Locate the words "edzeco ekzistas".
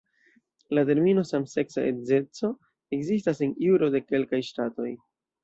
1.89-3.45